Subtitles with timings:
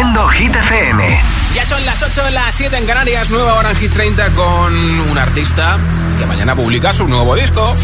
[0.00, 1.20] Haciendo Hit FM.
[1.54, 5.18] Ya son las 8, las 7 en Canarias, nueva hora en Hit 30 con un
[5.18, 5.78] artista
[6.18, 7.76] que mañana publica su nuevo disco.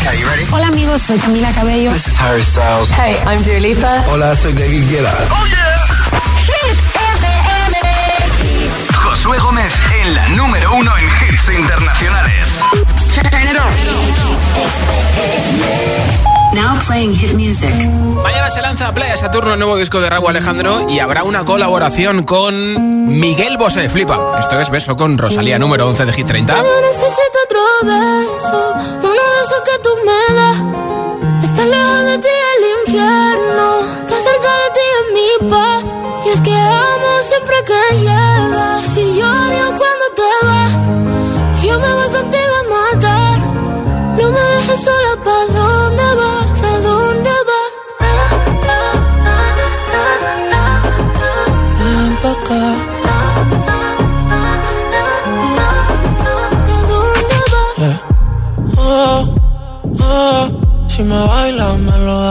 [0.00, 0.46] Okay, you ready?
[0.50, 1.92] Hola amigos, soy Camila Cabello.
[1.92, 2.90] This is Harry Styles.
[2.90, 4.02] Hey, I'm Dua Lipa.
[4.08, 5.14] Hola, soy David Guetta.
[5.30, 5.88] Oh yeah.
[6.46, 7.76] Hit FM.
[8.94, 12.58] Josué Gómez en la número uno en hits internacionales.
[16.54, 17.74] Now playing hit music.
[18.22, 21.44] Mañana se lanza a Playa Saturno el nuevo disco de Raúl Alejandro y habrá una
[21.44, 23.88] colaboración con Miguel Bosé.
[23.88, 24.38] Flipa.
[24.40, 26.56] Esto es Beso con Rosalía, número 11 de Hit 30.
[26.56, 30.56] Yo necesito otro beso, uno de esos que tú me das.
[31.44, 35.84] Está lejos de ti el infierno, está cerca de ti en mi paz.
[36.26, 38.84] Y es que amo siempre que llegas.
[38.94, 42.37] Si yo odio cuando te vas, yo me voy contigo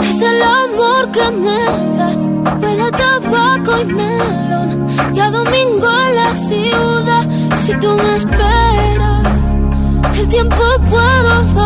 [0.00, 1.64] es el amor que me
[1.98, 2.22] das.
[2.60, 4.86] Huele a tabaco y melón.
[5.14, 7.28] Y a domingo en la ciudad.
[7.64, 9.56] Si tú me esperas,
[10.18, 11.65] el tiempo puedo doblar.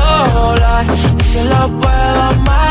[1.19, 2.70] y se lo puedo amarrar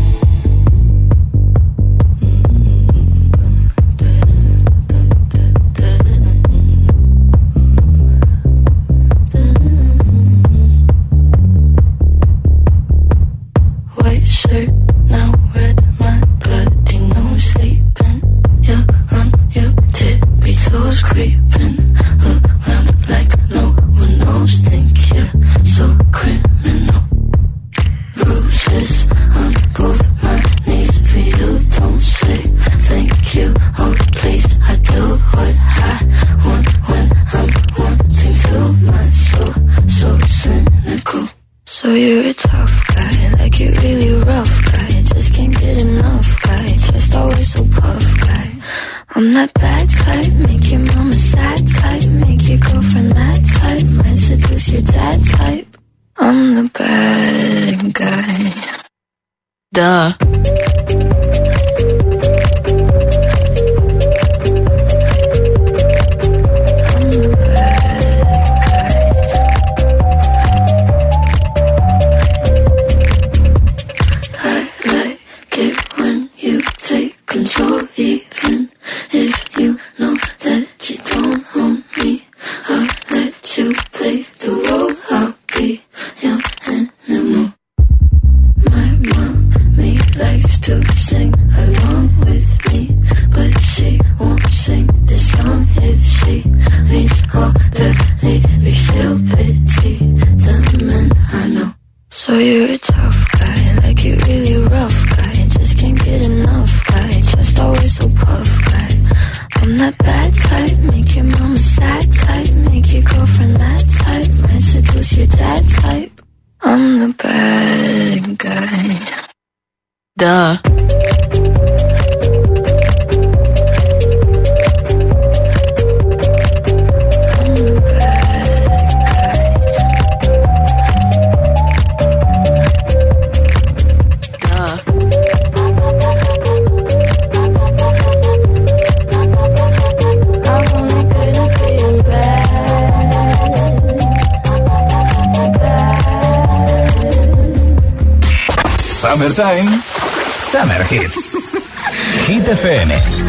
[152.51, 153.20] FM.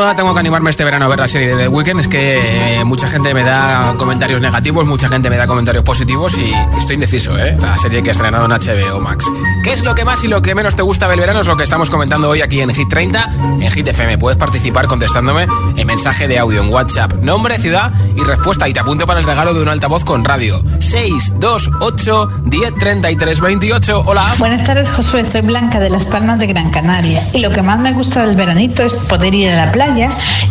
[0.00, 2.00] Tengo que animarme este verano a ver la serie de The Weeknd.
[2.00, 6.38] Es que eh, mucha gente me da comentarios negativos, mucha gente me da comentarios positivos
[6.38, 7.54] y estoy indeciso, ¿eh?
[7.60, 9.26] La serie que ha estrenado en HBO Max.
[9.62, 11.40] ¿Qué es lo que más y lo que menos te gusta del verano?
[11.40, 13.30] Es lo que estamos comentando hoy aquí en Hit 30,
[13.60, 14.16] en Hit FM.
[14.16, 18.70] Puedes participar contestándome en mensaje de audio en WhatsApp, nombre, ciudad y respuesta.
[18.70, 20.58] Y te apunto para el regalo de un altavoz con radio.
[20.78, 24.02] 628 10 33 28.
[24.06, 24.34] Hola.
[24.38, 25.26] Buenas tardes, Josué.
[25.26, 27.22] Soy Blanca de Las Palmas de Gran Canaria.
[27.34, 29.89] Y lo que más me gusta del veranito es poder ir a la playa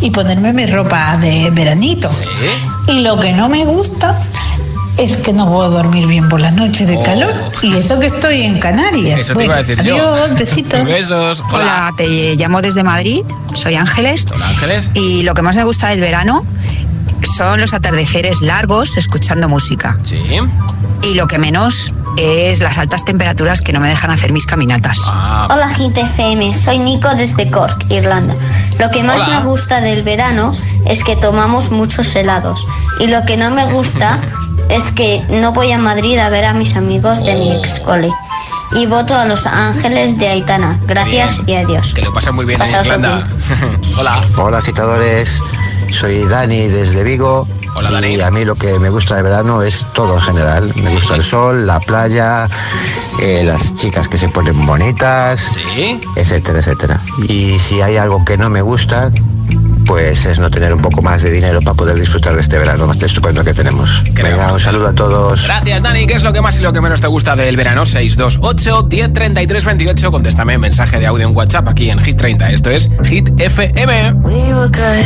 [0.01, 2.09] y ponerme mi ropa de veranito.
[2.09, 2.25] Sí.
[2.87, 4.17] Y lo que no me gusta
[4.97, 7.03] es que no puedo dormir bien por la noche de Oh.
[7.03, 7.33] calor.
[7.61, 9.21] Y eso que estoy en Canarias.
[9.21, 9.95] Eso te iba a decir yo.
[9.95, 10.89] adiós, besitos.
[10.89, 11.41] Besos.
[11.51, 11.53] Hola,
[11.87, 11.93] Hola.
[11.95, 14.91] te llamo desde Madrid, soy Ángeles Hola, Ángeles.
[14.93, 16.45] y lo que más me gusta del verano
[17.37, 20.21] son los atardeceres largos escuchando música Sí.
[21.03, 24.99] y lo que menos es las altas temperaturas que no me dejan hacer mis caminatas.
[25.05, 28.35] Ah, Hola GTFM, soy Nico desde Cork, Irlanda.
[28.77, 29.39] Lo que más Hola.
[29.39, 30.53] me gusta del verano
[30.85, 32.65] es que tomamos muchos helados.
[32.99, 34.19] Y lo que no me gusta
[34.69, 38.11] es que no voy a Madrid a ver a mis amigos de mi ex cole.
[38.73, 40.79] Y voto a Los Ángeles de Aitana.
[40.85, 41.93] Gracias y adiós.
[41.93, 43.27] que lo pasan muy bien en Irlanda.
[43.97, 44.21] Hola.
[44.37, 45.41] Hola agitadores,
[45.91, 47.47] soy Dani desde Vigo.
[47.75, 48.15] Hola, Dani.
[48.15, 50.71] Y a mí lo que me gusta de verano es todo en general.
[50.75, 52.47] Me gusta el sol, la playa,
[53.21, 55.99] eh, las chicas que se ponen bonitas, Sí.
[56.15, 56.99] etcétera, etcétera.
[57.27, 59.11] Y si hay algo que no me gusta,
[59.85, 62.85] pues es no tener un poco más de dinero para poder disfrutar de este verano
[62.85, 64.03] más estupendo que tenemos.
[64.13, 64.37] Creo.
[64.37, 65.45] Venga, un saludo a todos.
[65.45, 66.05] Gracias, Dani.
[66.05, 67.85] ¿Qué es lo que más y lo que menos te gusta del verano?
[67.85, 70.11] 628 1033 28.
[70.11, 72.51] Contéstame mensaje de audio en WhatsApp aquí en Hit 30.
[72.51, 74.13] Esto es Hit FM.
[74.21, 75.05] We were good,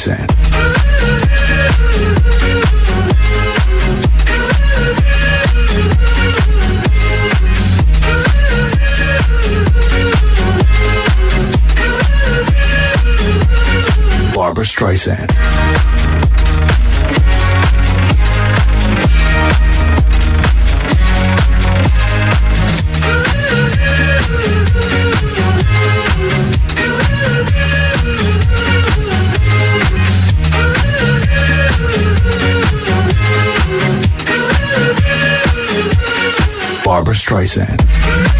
[0.00, 0.26] saying.
[14.34, 15.49] Barbara Streisand.
[36.90, 38.39] Barbara Streisand.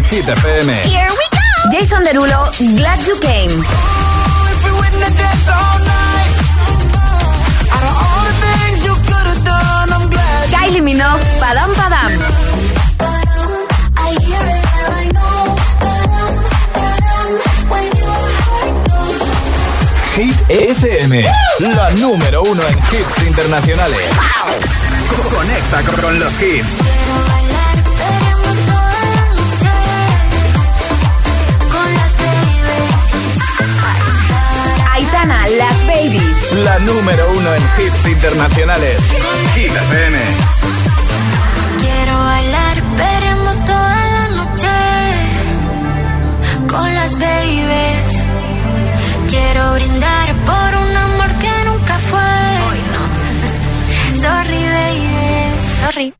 [0.00, 0.72] En Hit FM.
[0.84, 1.70] Here we go.
[1.72, 3.62] Jason Derulo, Glad You Came.
[10.50, 12.12] Kylie Minogue, Padam Padam.
[20.16, 21.24] Hit FM,
[21.60, 24.06] la número uno en hits internacionales.
[25.30, 27.39] Conecta con los hits.
[35.20, 36.52] Aitana, Las Babies.
[36.64, 38.96] La número uno en hits internacionales.
[39.54, 40.18] Hit FM.
[41.78, 44.68] Quiero bailar perreando toda la noche
[46.68, 48.24] con las babies.
[49.28, 52.20] Quiero brindar por un amor que nunca fue.
[52.70, 54.22] Hoy no.
[54.22, 55.08] Sorry, baby.
[55.82, 56.19] Sorry.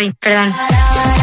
[0.00, 1.19] sorry, perdón.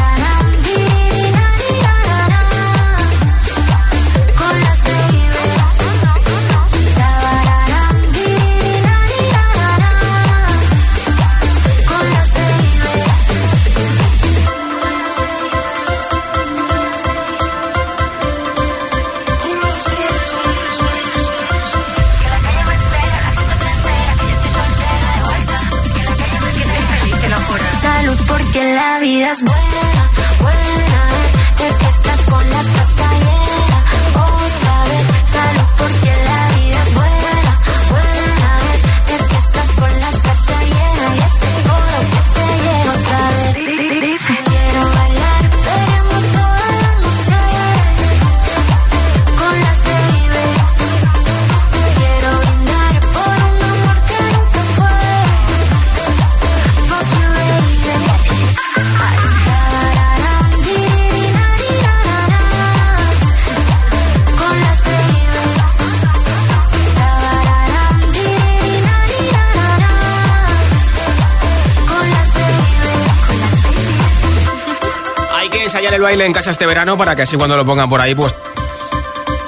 [75.98, 78.34] El baile en casa este verano para que así cuando lo pongan por ahí, pues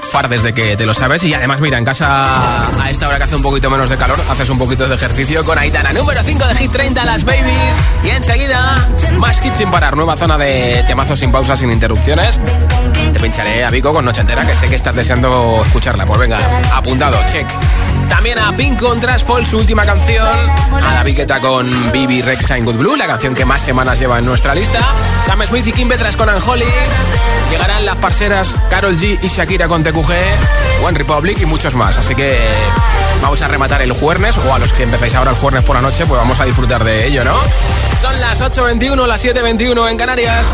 [0.10, 1.24] fardes de que te lo sabes.
[1.24, 4.20] Y además, mira, en casa a esta hora que hace un poquito menos de calor,
[4.28, 5.94] haces un poquito de ejercicio con Aitana.
[5.94, 7.80] Número 5 de Hit 30, Las Babies.
[8.04, 9.96] Y enseguida, más hits sin parar.
[9.96, 12.40] Nueva zona de temazos sin pausas, sin interrupciones.
[13.14, 16.06] Te pincharé a Vico con Noche Entera, que sé que estás deseando escucharla.
[16.06, 16.40] Pues venga,
[16.74, 17.48] apuntado, check.
[18.10, 20.28] También a Pink con Fall, su última canción.
[20.72, 24.20] A la Viqueta con Bibi Rexa en Good Blue, la canción que más semanas lleva
[24.20, 24.80] en nuestra lista.
[25.26, 26.66] Sam Smith y Kim Petras con Anjoli.
[27.50, 30.14] Llegarán las parceras Carol G y Shakira con TQG,
[30.84, 31.98] One Republic y muchos más.
[31.98, 32.38] Así que
[33.22, 35.82] vamos a rematar el jueves o a los que empecéis ahora el jueves por la
[35.82, 37.36] noche, pues vamos a disfrutar de ello, ¿no?
[38.00, 40.54] Son las 8.21, las 7.21 en Canarias.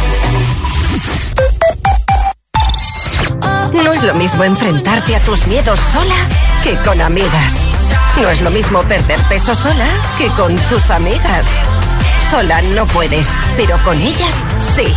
[3.73, 6.15] No es lo mismo enfrentarte a tus miedos sola
[6.63, 7.55] que con amigas.
[8.21, 9.85] No es lo mismo perder peso sola
[10.17, 11.47] que con tus amigas.
[12.29, 14.35] Sola no puedes, pero con ellas
[14.75, 14.93] sí.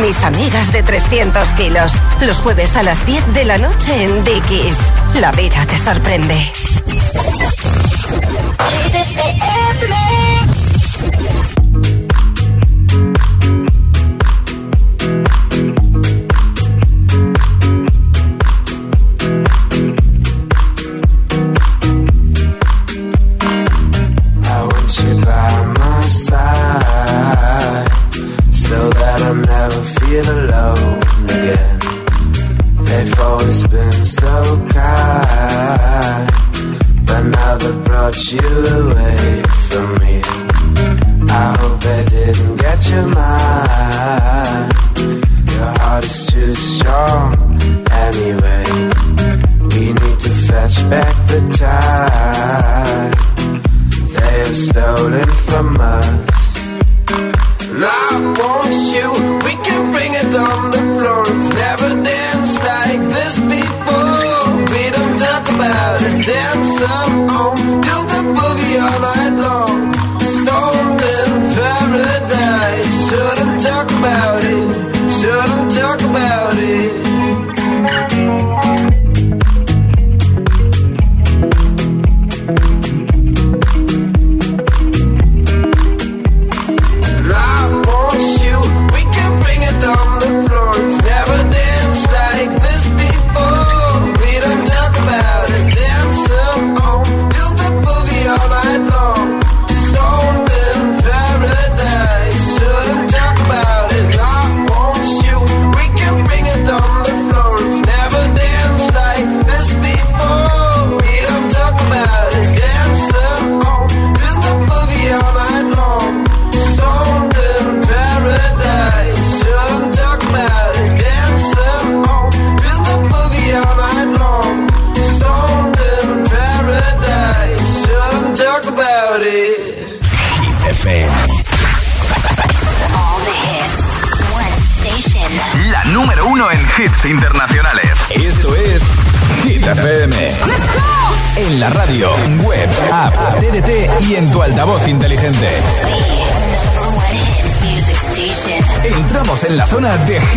[0.00, 4.78] Mis amigas de 300 kilos, los jueves a las 10 de la noche en Dickies.
[5.14, 6.52] La vida te sorprende.
[38.44, 40.43] you away from me.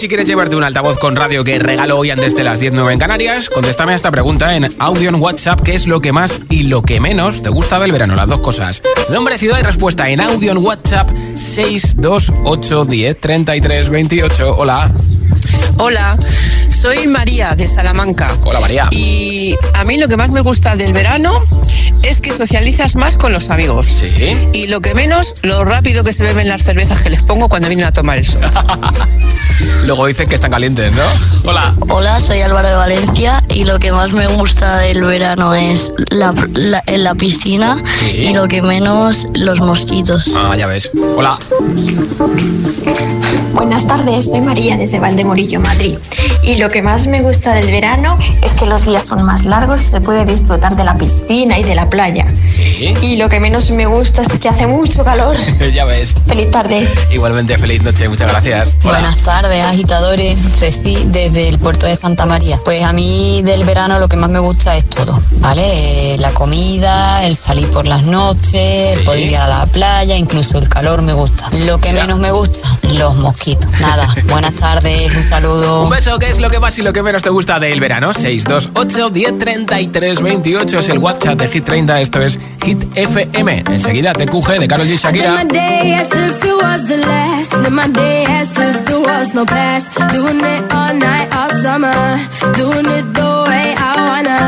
[0.00, 2.98] Si quieres llevarte un altavoz con radio que regalo hoy antes de las 10.09 en
[2.98, 5.60] Canarias, contéstame a esta pregunta en audio en WhatsApp.
[5.60, 8.16] ¿Qué es lo que más y lo que menos te gusta del verano?
[8.16, 8.82] Las dos cosas.
[9.10, 14.56] Nombre, ciudad y respuesta en audio en WhatsApp 628 10 33 28.
[14.56, 14.90] Hola.
[15.76, 16.16] Hola,
[16.70, 18.34] soy María de Salamanca.
[18.44, 18.88] Hola María.
[18.90, 21.44] Y a mí lo que más me gusta del verano
[22.02, 23.86] es que socializas más con los amigos.
[23.86, 24.08] Sí.
[24.52, 27.68] Y lo que menos, lo rápido que se beben las cervezas que les pongo cuando
[27.68, 28.42] vienen a tomar el sol.
[29.84, 31.02] Luego dicen que están calientes, ¿no?
[31.44, 31.74] Hola.
[31.88, 36.32] Hola, soy Álvaro de Valencia y lo que más me gusta del verano es la,
[36.52, 38.28] la- en la piscina Sí.
[38.28, 40.30] y lo que menos los mosquitos.
[40.36, 40.92] Ah, ya ves.
[41.16, 41.36] Hola.
[43.52, 45.98] Buenas tardes, soy María desde Valdemorillo, Madrid.
[46.44, 49.82] Y lo que más me gusta del verano es que los días son más largos
[49.82, 52.26] se puede disfrutar de la piscina y de la playa.
[52.48, 52.94] Sí.
[53.02, 55.36] Y lo que menos me gusta es que hace mucho calor.
[55.74, 56.14] ya ves.
[56.26, 56.88] Feliz tarde.
[57.12, 58.08] Igualmente, feliz noche.
[58.08, 58.76] Muchas gracias.
[58.84, 58.92] Hola.
[59.00, 60.38] Buenas tardes, agitadores.
[60.60, 62.58] Ceci, desde el puerto de Santa María.
[62.64, 66.14] Pues a mí del verano lo que más me gusta es todo, ¿vale?
[66.14, 70.58] Eh, La comida, el salir por las noches, el poder ir a la playa, incluso
[70.58, 71.48] el calor me gusta.
[71.64, 73.68] Lo que menos me gusta, los mosquitos.
[73.80, 75.84] Nada, buenas tardes, un saludo.
[75.84, 78.12] Un beso, ¿qué es lo que más y lo que menos te gusta del verano?
[78.12, 82.00] 628 10 33 28 es el WhatsApp de Hit 30.
[82.00, 83.64] Esto es Hit FM.
[83.70, 84.96] Enseguida te cuje de Carol G.
[84.98, 85.44] Shakira.
[90.12, 92.09] Doing it all night, all summer.
[92.60, 94.38] Doing it the way I wanna.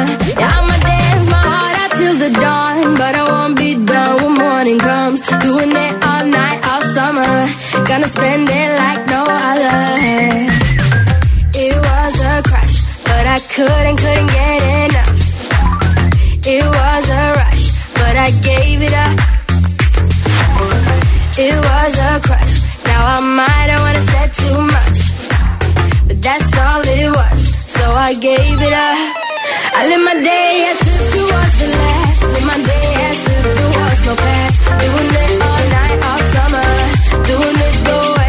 [0.40, 2.76] Yeah, I'ma dance my heart out till the dawn.
[3.00, 5.20] But I won't be done when morning comes.
[5.46, 7.32] Doing it all night, all summer.
[7.88, 9.78] Gonna spend it like no other.
[11.64, 12.76] It was a crush,
[13.08, 15.18] but I couldn't, couldn't get enough.
[16.54, 17.64] It was a rush,
[18.00, 19.16] but I gave it up.
[21.46, 22.54] It was a crush.
[22.88, 24.98] Now I might have wanna say too much,
[26.08, 27.41] but that's all it was.
[27.82, 28.96] So I gave it up.
[29.74, 32.20] I live my day as if it was the last.
[32.32, 34.56] Live my day as if there was no past.
[34.82, 36.68] Doing it all night, all summer.
[37.30, 38.21] Doing it the way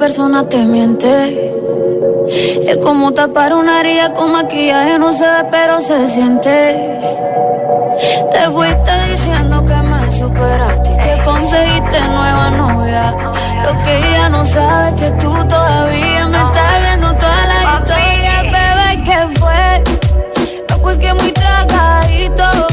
[0.00, 1.52] persona te miente.
[2.66, 6.98] Es como tapar una herida con maquillaje, no se ve, pero se siente.
[8.32, 13.14] Te fuiste diciendo que me superaste y que conseguiste nueva novia.
[13.62, 18.42] Lo que ella no sabe es que tú todavía me estás viendo toda la historia,
[18.54, 19.84] bebé, ¿qué fue?
[20.80, 22.69] Pues que muy tragadito.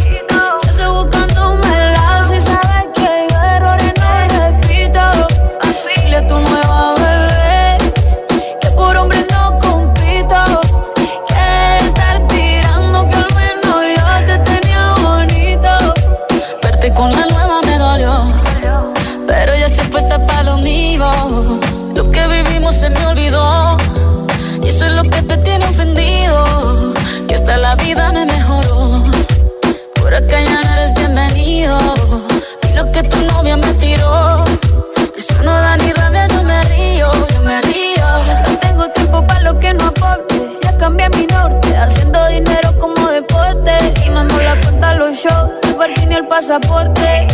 [45.18, 47.28] Shows, el parking y el pasaporte.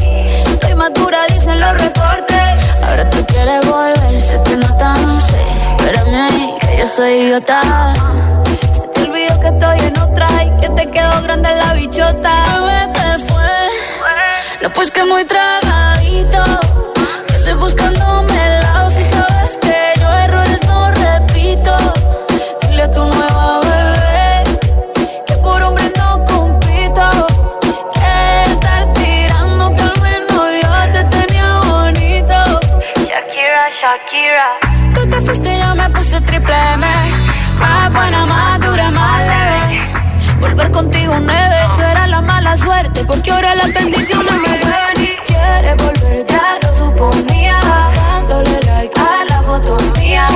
[0.48, 2.82] Estoy madura, dicen los reportes.
[2.82, 5.42] Ahora tú quieres volver, te nota, no sé.
[5.78, 7.62] Espérame ahí, que yo soy idiota.
[8.74, 12.34] Se te olvidó que estoy en otra y que te quedó grande la bichota.
[12.62, 14.62] Bebé, ¿qué fue?
[14.62, 16.44] No, pues que muy tragadito.
[17.28, 21.76] Que estoy buscándome el lado si sabes que yo errores no repito.
[22.62, 23.33] Dile a tu nueva
[33.94, 34.58] Shakira.
[34.96, 36.88] Tú te fuiste yo me puse triple M.
[37.60, 39.82] Más buena, más dura, más leve.
[40.40, 45.16] Volver contigo nueve, tú eras la mala suerte Porque ahora las bendiciones me ven y
[45.28, 47.60] quieres volver, ya lo suponía.
[47.94, 50.28] Dándole like a la foto mía.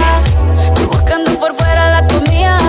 [0.75, 2.59] Tú buscando por fuera la comida.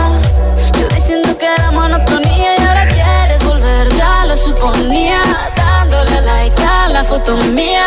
[0.81, 2.57] Yo diciendo que era monotonía.
[2.57, 5.21] Y ahora quieres volver, ya lo suponía.
[5.55, 7.87] Dándole like a la foto mía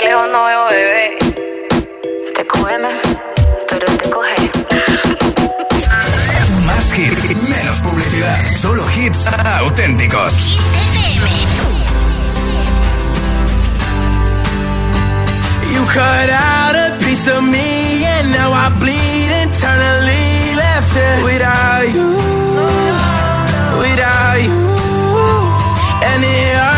[0.00, 1.18] De lejos no veo bebé.
[2.34, 2.88] Te come,
[3.68, 4.50] pero te coge.
[6.66, 8.38] Más hits, menos publicidad.
[8.60, 9.18] Solo hits
[9.60, 10.32] auténticos.
[15.72, 21.88] You cut out a piece of me and now I bleed internally left it without
[21.94, 22.16] you,
[23.78, 24.68] without you.
[26.10, 26.77] And it hurts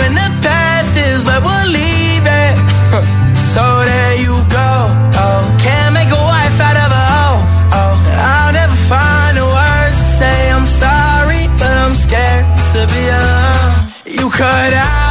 [14.31, 15.10] cut out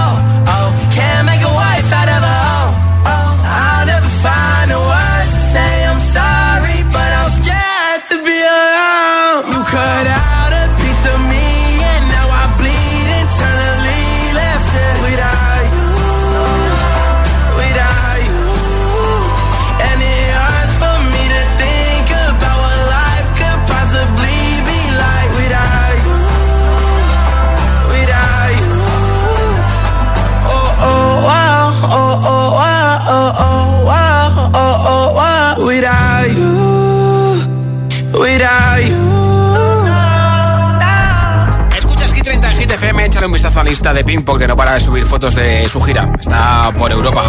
[43.71, 45.67] Échale un vistazo a la lista de Pink porque no para de subir fotos de
[45.69, 46.11] su gira.
[46.19, 47.23] Está por Europa.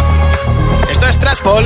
[0.89, 1.65] Esto es Trashfall.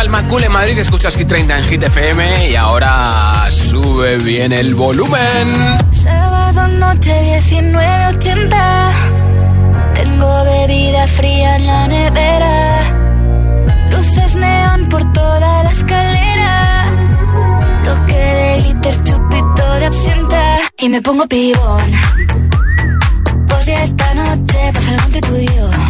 [0.00, 0.78] Festival Mad Cool en Madrid.
[0.78, 5.78] Escuchas Hit 30 en Hit FM y ahora sube bien el volumen.
[5.90, 8.90] Sábado noche 19.80
[9.94, 12.80] Tengo bebida fría en la nevera.
[13.90, 17.82] Luces neón por toda la escalera.
[17.84, 20.60] Toque de glitter, chupito de absenta.
[20.78, 21.90] Y me pongo pibón.
[23.48, 25.89] Pues ya esta noche pasa algo entre tú y yo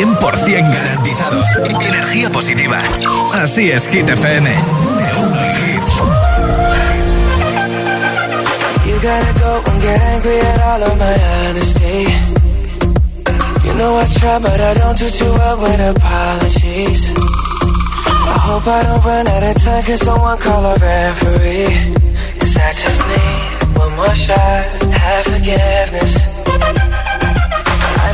[0.00, 1.46] 100% garantizados.
[1.82, 2.78] Energía positiva.
[3.34, 4.50] Así es, Hit FM.
[8.86, 11.16] You gotta go and get angry at all of my
[11.48, 12.06] honesty.
[13.64, 17.12] You know I try, but I don't do too well with apologies.
[17.16, 21.94] I hope I don't run out of time, cause someone call a referee.
[22.38, 26.79] Cause I just need one more shot, have forgiveness.